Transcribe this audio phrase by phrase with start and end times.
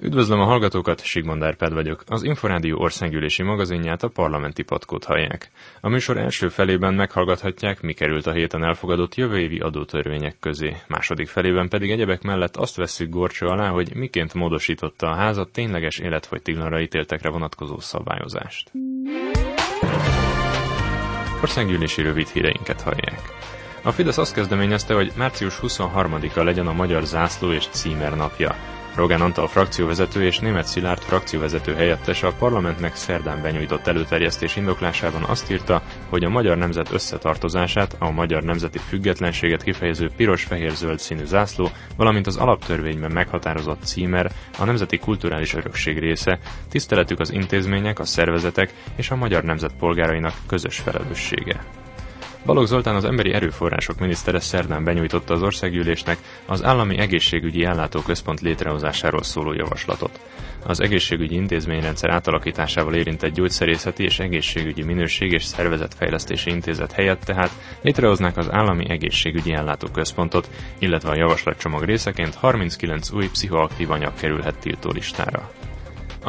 [0.00, 2.02] Üdvözlöm a hallgatókat, Sigmond Árpád vagyok.
[2.06, 5.50] Az Inforádió országgyűlési magazinját a parlamenti patkót hallják.
[5.80, 10.76] A műsor első felében meghallgathatják, mi került a héten elfogadott jövő évi adótörvények közé.
[10.88, 15.98] Második felében pedig egyebek mellett azt vesszük gorcső alá, hogy miként módosította a házat tényleges
[15.98, 18.72] életfogytiglanra ítéltekre vonatkozó szabályozást.
[21.42, 23.20] Országgyűlési rövid híreinket hallják.
[23.82, 28.77] A Fidesz azt kezdeményezte, hogy március 23-a legyen a magyar zászló és címer napja.
[28.98, 35.50] Rogán Antal frakcióvezető és német Szilárd frakcióvezető helyettes a parlamentnek szerdán benyújtott előterjesztés indoklásában azt
[35.50, 42.26] írta, hogy a magyar nemzet összetartozását, a magyar nemzeti függetlenséget kifejező piros-fehér-zöld színű zászló, valamint
[42.26, 49.10] az alaptörvényben meghatározott címer a nemzeti kulturális örökség része, tiszteletük az intézmények, a szervezetek és
[49.10, 51.60] a magyar nemzet polgárainak közös felelőssége.
[52.44, 59.22] Balogh Zoltán az emberi erőforrások minisztere szerdán benyújtotta az országgyűlésnek az állami egészségügyi ellátóközpont létrehozásáról
[59.22, 60.20] szóló javaslatot.
[60.66, 67.50] Az egészségügyi intézményrendszer átalakításával érintett gyógyszerészeti és egészségügyi minőség és szervezetfejlesztési intézet helyett tehát
[67.82, 74.90] létrehoznák az állami egészségügyi ellátóközpontot, illetve a javaslatcsomag részeként 39 új pszichoaktív anyag kerülhet tiltó
[74.90, 75.50] listára.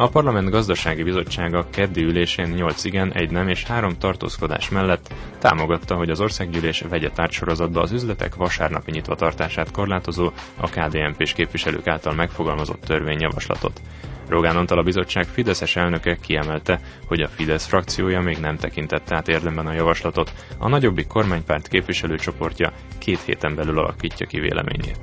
[0.00, 5.94] A Parlament Gazdasági Bizottsága keddi ülésén 8 igen, egy nem és három tartózkodás mellett támogatta,
[5.94, 12.80] hogy az országgyűlés vegye tárgysorozatba az üzletek vasárnapi nyitvatartását korlátozó, a KDNP-s képviselők által megfogalmazott
[12.80, 13.80] törvényjavaslatot.
[14.28, 19.28] Rogán Antal a bizottság Fideszes elnöke kiemelte, hogy a Fidesz frakciója még nem tekintette át
[19.28, 24.98] érdemben a javaslatot, a nagyobbik kormánypárt képviselőcsoportja két héten belül alakítja ki véleményét.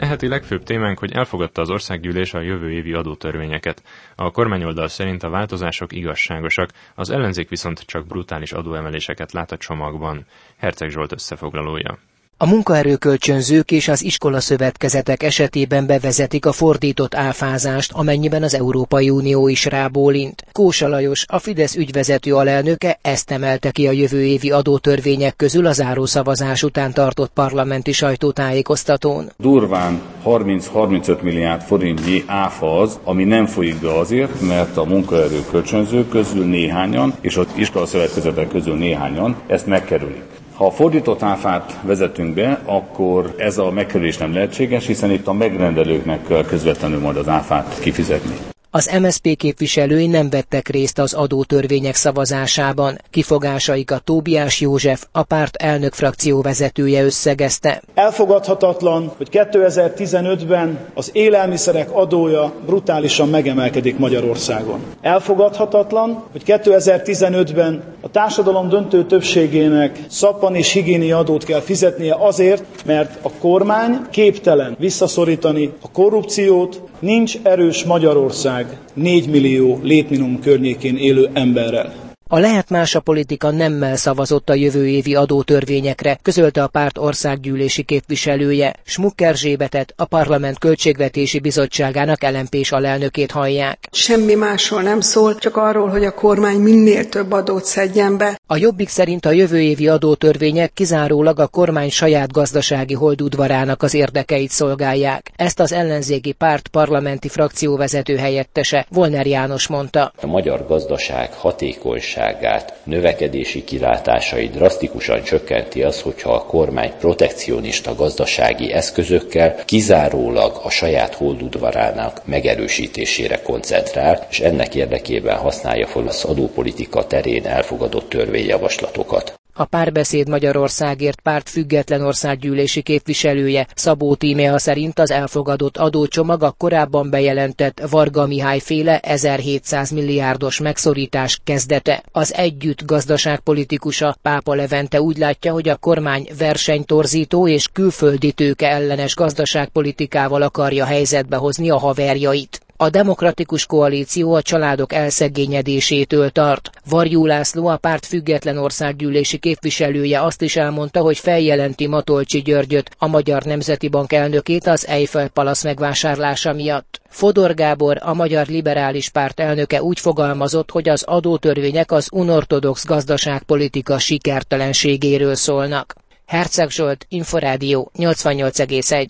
[0.00, 3.82] Eheti legfőbb témánk, hogy elfogadta az országgyűlés a jövő évi adótörvényeket.
[4.14, 10.26] A kormányoldal szerint a változások igazságosak, az ellenzék viszont csak brutális adóemeléseket lát a csomagban.
[10.56, 11.98] Herceg Zsolt összefoglalója.
[12.42, 19.64] A munkaerőkölcsönzők és az iskolaszövetkezetek esetében bevezetik a fordított áfázást, amennyiben az Európai Unió is
[19.64, 20.44] rábólint.
[20.52, 25.72] Kósa Lajos, a Fidesz ügyvezető alelnöke ezt emelte ki a jövő évi adótörvények közül a
[25.72, 29.30] zárószavazás után tartott parlamenti sajtótájékoztatón.
[29.38, 36.44] Durván 30-35 milliárd forintnyi áfa az, ami nem folyik be azért, mert a munkaerőkölcsönzők közül
[36.44, 40.39] néhányan, és az iskolaszövetkezetek közül néhányan ezt megkerülik.
[40.60, 45.32] Ha a fordított áfát vezetünk be, akkor ez a megkerülés nem lehetséges, hiszen itt a
[45.32, 48.34] megrendelőknek kell közvetlenül majd az áfát kifizetni.
[48.72, 52.98] Az MSZP képviselői nem vettek részt az adótörvények szavazásában.
[53.10, 57.82] Kifogásaikat Tóbiás József, a párt elnök frakció vezetője összegezte.
[57.94, 64.80] Elfogadhatatlan, hogy 2015-ben az élelmiszerek adója brutálisan megemelkedik Magyarországon.
[65.00, 73.18] Elfogadhatatlan, hogy 2015-ben a társadalom döntő többségének szappan és higiéni adót kell fizetnie azért, mert
[73.24, 82.09] a kormány képtelen visszaszorítani a korrupciót, nincs erős Magyarország 4 millió létminimum környékén élő emberrel.
[82.32, 87.82] A lehet más a politika nemmel szavazott a jövő évi adótörvényekre, közölte a párt országgyűlési
[87.82, 88.74] képviselője.
[88.84, 93.78] Smukker Zsébetet, a Parlament Költségvetési Bizottságának lmp alelnökét hallják.
[93.92, 98.38] Semmi másról nem szól, csak arról, hogy a kormány minél több adót szedjen be.
[98.46, 104.50] A Jobbik szerint a jövő évi adótörvények kizárólag a kormány saját gazdasági holdudvarának az érdekeit
[104.50, 105.30] szolgálják.
[105.36, 110.12] Ezt az ellenzéki párt parlamenti frakcióvezető helyettese Volner János mondta.
[110.22, 118.72] A magyar gazdaság hatékonyság gazdaságát, növekedési kilátásai drasztikusan csökkenti az, hogyha a kormány protekcionista gazdasági
[118.72, 127.46] eszközökkel kizárólag a saját holdudvarának megerősítésére koncentrál, és ennek érdekében használja fel az adópolitika terén
[127.46, 129.39] elfogadott törvényjavaslatokat.
[129.60, 137.10] A párbeszéd Magyarországért párt független országgyűlési képviselője Szabó Tímea szerint az elfogadott adócsomag a korábban
[137.10, 142.02] bejelentett Varga Mihály féle 1700 milliárdos megszorítás kezdete.
[142.12, 149.14] Az együtt gazdaságpolitikusa Pápa Levente úgy látja, hogy a kormány versenytorzító és külföldi tőke ellenes
[149.14, 152.60] gazdaságpolitikával akarja helyzetbe hozni a haverjait.
[152.82, 156.70] A demokratikus koalíció a családok elszegényedésétől tart.
[156.88, 163.06] Varjú László, a párt független országgyűlési képviselője azt is elmondta, hogy feljelenti Matolcsi Györgyöt, a
[163.06, 167.00] Magyar Nemzeti Bank elnökét az Eiffel Palace megvásárlása miatt.
[167.08, 173.98] Fodor Gábor, a Magyar Liberális Párt elnöke úgy fogalmazott, hogy az adótörvények az unortodox gazdaságpolitika
[173.98, 175.94] sikertelenségéről szólnak.
[176.26, 179.06] Herceg Zsolt, Inforádió 88,1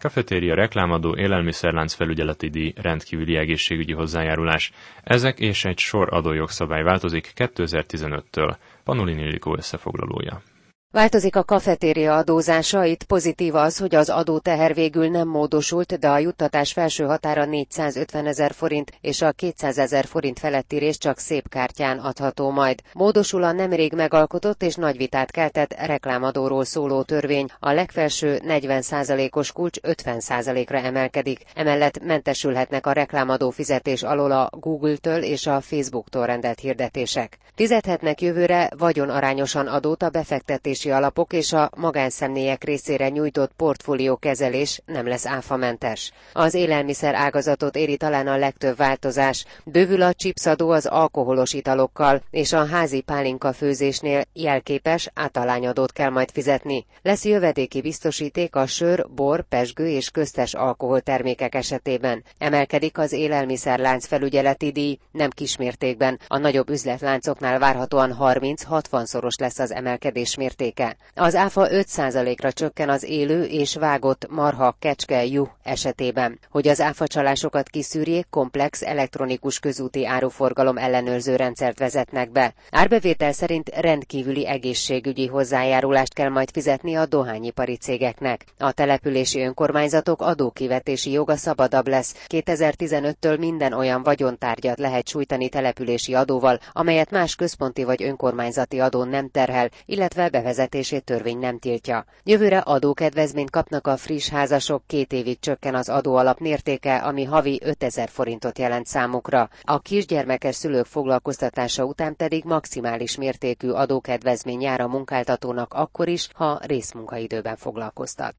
[0.00, 4.70] Kafetéria reklámadó, élelmiszerlánc felügyeleti díj, rendkívüli egészségügyi hozzájárulás.
[5.02, 8.56] Ezek és egy sor adójogszabály változik 2015-től.
[8.84, 10.42] Panolini Ildikó összefoglalója.
[10.92, 16.18] Változik a kafetéria adózása, itt pozitív az, hogy az adóteher végül nem módosult, de a
[16.18, 21.48] juttatás felső határa 450 ezer forint és a 200 ezer forint feletti rész csak szép
[21.48, 22.80] kártyán adható majd.
[22.92, 29.78] Módosul a nemrég megalkotott és nagy vitát keltett reklámadóról szóló törvény, a legfelső 40%-os kulcs
[29.82, 37.38] 50%-ra emelkedik, emellett mentesülhetnek a reklámadó fizetés alól a Google-től és a Facebook-tól rendelt hirdetések.
[37.54, 45.06] Fizethetnek jövőre vagyonarányosan adót a befektetés befektetési alapok és a magánszemélyek részére nyújtott portfóliókezelés nem
[45.06, 46.12] lesz áfamentes.
[46.32, 49.44] Az élelmiszer ágazatot éri talán a legtöbb változás.
[49.64, 56.30] Bővül a csipszadó az alkoholos italokkal, és a házi pálinka főzésnél jelképes általányadót kell majd
[56.30, 56.86] fizetni.
[57.02, 62.24] Lesz jövedéki biztosíték a sör, bor, pesgő és köztes alkoholtermékek esetében.
[62.38, 66.18] Emelkedik az élelmiszerlánc felügyeleti díj, nem kismértékben.
[66.28, 70.96] A nagyobb üzletláncoknál várhatóan 30-60 szoros lesz az emelkedés mérték értéke.
[71.14, 76.38] Az áfa 5%-ra csökken az élő és vágott marha, kecske, juh esetében.
[76.50, 82.54] Hogy az áfa csalásokat kiszűrjék, komplex elektronikus közúti áruforgalom ellenőrző rendszert vezetnek be.
[82.70, 88.44] Árbevétel szerint rendkívüli egészségügyi hozzájárulást kell majd fizetni a dohányipari cégeknek.
[88.58, 92.14] A települési önkormányzatok adókivetési joga szabadabb lesz.
[92.28, 99.28] 2015-től minden olyan vagyontárgyat lehet sújtani települési adóval, amelyet más központi vagy önkormányzati adón nem
[99.30, 102.04] terhel, illetve bevezet bevezetését törvény nem tiltja.
[102.24, 108.08] Jövőre adókedvezményt kapnak a friss házasok, két évig csökken az adóalap mértéke, ami havi 5000
[108.08, 109.48] forintot jelent számukra.
[109.62, 116.58] A kisgyermekes szülők foglalkoztatása után pedig maximális mértékű adókedvezmény jár a munkáltatónak akkor is, ha
[116.62, 118.34] részmunkaidőben foglalkoztat.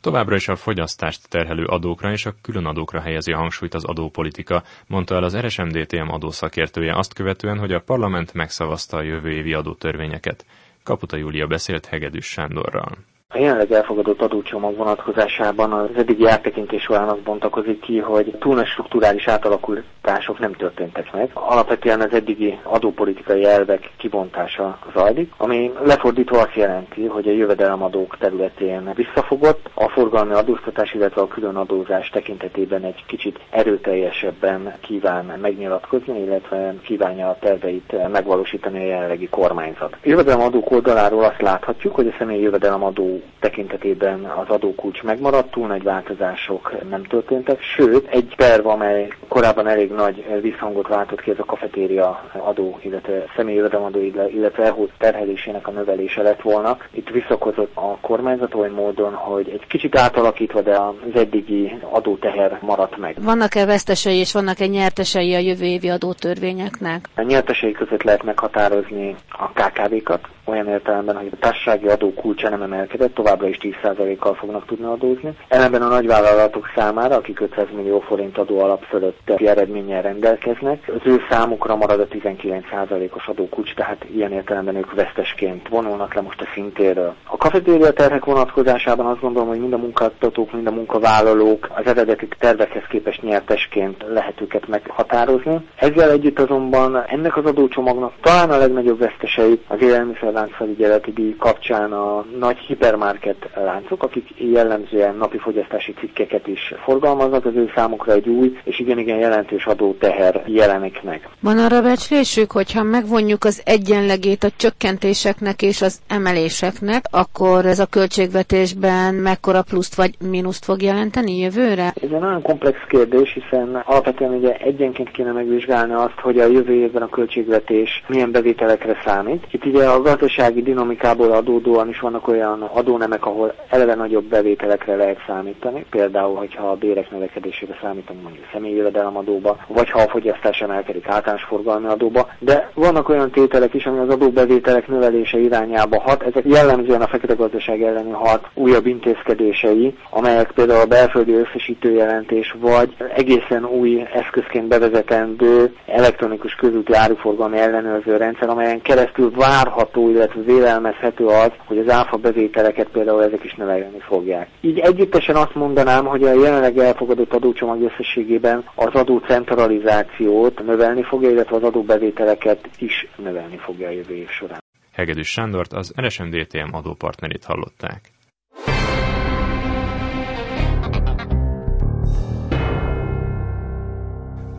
[0.00, 4.62] Továbbra is a fogyasztást terhelő adókra és a külön adókra helyezi a hangsúlyt az adópolitika,
[4.86, 10.44] mondta el az RSMDTM adószakértője azt követően, hogy a parlament megszavazta a jövő évi adótörvényeket.
[10.82, 12.98] Kaputa Júlia beszélt Hegedűs Sándorral.
[13.34, 18.66] A jelenleg elfogadott adócsomag vonatkozásában az eddigi áttekintés során az bontakozik ki, hogy túl nagy
[18.66, 21.30] strukturális átalakulások nem történtek meg.
[21.32, 28.90] Alapvetően az eddigi adópolitikai elvek kibontása zajlik, ami lefordítva azt jelenti, hogy a jövedelemadók területén
[28.94, 36.74] visszafogott, a forgalmi adóztatás, illetve a külön adózás tekintetében egy kicsit erőteljesebben kíván megnyilatkozni, illetve
[36.82, 39.96] kívánja a terveit megvalósítani a jelenlegi kormányzat.
[40.02, 46.88] Jövedelemadók oldaláról azt láthatjuk, hogy a személyi jövedelemadó tekintetében az adókulcs megmaradt, túl nagy változások
[46.90, 52.30] nem történtek, sőt, egy terv, amely korábban elég nagy visszhangot váltott ki, ez a kafetéria
[52.38, 56.76] adó, illetve személyjövedelemadó, illetve EHO terhelésének a növelése lett volna.
[56.90, 62.96] Itt visszakozott a kormányzat oly módon, hogy egy kicsit átalakítva, de az eddigi adóteher maradt
[62.96, 63.16] meg.
[63.22, 67.08] Vannak-e vesztesei és vannak-e nyertesei a jövő évi adótörvényeknek?
[67.16, 72.62] A nyertesei között lehet meghatározni a KKV-kat, olyan értelemben, hogy a társasági adó kulcsa nem
[72.62, 75.36] emelkedett, továbbra is 10%-kal fognak tudni adózni.
[75.48, 81.20] Ellenben a nagyvállalatok számára, akik 500 millió forint adó alap fölötti eredménnyel rendelkeznek, az ő
[81.30, 87.14] számukra marad a 19%-os adókulcs, tehát ilyen értelemben ők vesztesként vonulnak le most a szintéről.
[87.24, 92.28] A kafetéria terhek vonatkozásában azt gondolom, hogy mind a munkáltatók, mind a munkavállalók az eredeti
[92.38, 95.68] tervekhez képest nyertesként lehet őket meghatározni.
[95.76, 101.92] Ezzel együtt azonban ennek az adócsomagnak talán a legnagyobb vesztesei az élelmiszer láncfelügyeleti díj kapcsán
[101.92, 108.28] a nagy hipermarket láncok, akik jellemzően napi fogyasztási cikkeket is forgalmaznak, az ő számukra egy
[108.28, 111.28] új és igen-igen jelentős adóteher jelenik meg.
[111.40, 117.86] Van arra becslésük, hogyha megvonjuk az egyenlegét a csökkentéseknek és az emeléseknek, akkor ez a
[117.86, 121.84] költségvetésben mekkora pluszt vagy mínuszt fog jelenteni jövőre?
[121.84, 126.72] Ez egy nagyon komplex kérdés, hiszen alapvetően ugye egyenként kéne megvizsgálni azt, hogy a jövő
[126.72, 129.46] évben a költségvetés milyen bevételekre számít.
[129.50, 135.18] Itt ugye a gazdasági dinamikából adódóan is vannak olyan adónemek, ahol eleve nagyobb bevételekre lehet
[135.26, 141.08] számítani, például, hogyha a bérek növekedésére számítunk mondjuk személyi jövedelemadóba, vagy ha a fogyasztás emelkedik
[141.08, 146.44] általános forgalmi adóba, de vannak olyan tételek is, ami az adóbevételek növelése irányába hat, ezek
[146.46, 153.64] jellemzően a fekete gazdaság elleni hat újabb intézkedései, amelyek például a belföldi összesítőjelentés, vagy egészen
[153.64, 161.78] új eszközként bevezetendő elektronikus közúti áruforgalmi ellenőrző rendszer, amelyen keresztül várható, illetve vélelmezhető az, hogy
[161.78, 164.48] az áfa bevételeket például ezek is növelni fogják.
[164.60, 171.30] Így együttesen azt mondanám, hogy a jelenleg elfogadott adócsomag összességében az adó centralizációt növelni fogja,
[171.30, 174.60] illetve az adóbevételeket is növelni fogja a jövő év során.
[174.92, 178.00] Hegedűs Sándort, az RSMDTM adópartnerét hallották.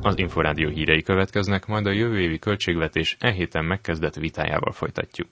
[0.06, 5.28] Az Inforádió hírei következnek, majd a jövő évi költségvetés e héten megkezdett vitájával folytatjuk.